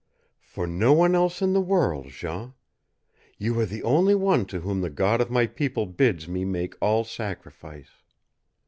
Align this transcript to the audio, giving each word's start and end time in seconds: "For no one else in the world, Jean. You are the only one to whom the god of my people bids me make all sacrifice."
"For 0.41 0.65
no 0.65 0.93
one 0.93 1.13
else 1.13 1.43
in 1.43 1.53
the 1.53 1.61
world, 1.61 2.07
Jean. 2.07 2.55
You 3.37 3.59
are 3.59 3.67
the 3.67 3.83
only 3.83 4.15
one 4.15 4.47
to 4.47 4.61
whom 4.61 4.81
the 4.81 4.89
god 4.89 5.21
of 5.21 5.29
my 5.29 5.45
people 5.45 5.85
bids 5.85 6.27
me 6.27 6.43
make 6.43 6.73
all 6.81 7.03
sacrifice." 7.03 7.91